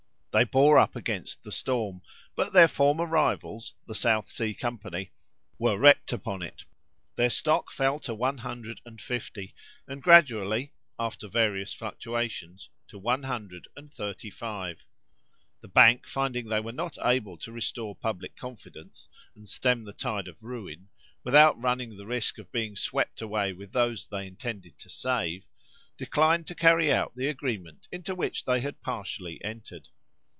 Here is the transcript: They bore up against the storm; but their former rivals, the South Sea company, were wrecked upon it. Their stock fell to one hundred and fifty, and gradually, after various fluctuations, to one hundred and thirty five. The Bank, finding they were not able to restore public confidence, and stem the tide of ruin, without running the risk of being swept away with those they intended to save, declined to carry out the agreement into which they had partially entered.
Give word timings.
They 0.33 0.45
bore 0.45 0.77
up 0.79 0.95
against 0.95 1.43
the 1.43 1.51
storm; 1.51 2.01
but 2.37 2.53
their 2.53 2.69
former 2.69 3.05
rivals, 3.05 3.73
the 3.85 3.93
South 3.93 4.29
Sea 4.29 4.53
company, 4.53 5.11
were 5.59 5.77
wrecked 5.77 6.13
upon 6.13 6.41
it. 6.41 6.63
Their 7.17 7.29
stock 7.29 7.69
fell 7.69 7.99
to 7.99 8.13
one 8.15 8.37
hundred 8.37 8.79
and 8.85 9.01
fifty, 9.01 9.53
and 9.89 10.01
gradually, 10.01 10.71
after 10.97 11.27
various 11.27 11.73
fluctuations, 11.73 12.69
to 12.87 12.97
one 12.97 13.23
hundred 13.23 13.67
and 13.75 13.93
thirty 13.93 14.29
five. 14.29 14.85
The 15.59 15.67
Bank, 15.67 16.07
finding 16.07 16.47
they 16.47 16.61
were 16.61 16.71
not 16.71 16.97
able 17.03 17.37
to 17.39 17.51
restore 17.51 17.93
public 17.93 18.37
confidence, 18.37 19.09
and 19.35 19.49
stem 19.49 19.83
the 19.83 19.91
tide 19.91 20.29
of 20.29 20.41
ruin, 20.43 20.87
without 21.25 21.61
running 21.61 21.97
the 21.97 22.07
risk 22.07 22.37
of 22.37 22.49
being 22.53 22.77
swept 22.77 23.21
away 23.21 23.51
with 23.51 23.73
those 23.73 24.07
they 24.07 24.27
intended 24.27 24.77
to 24.79 24.87
save, 24.89 25.45
declined 25.97 26.47
to 26.47 26.55
carry 26.55 26.89
out 26.89 27.13
the 27.17 27.27
agreement 27.27 27.89
into 27.91 28.15
which 28.15 28.45
they 28.45 28.61
had 28.61 28.81
partially 28.81 29.43
entered. 29.43 29.89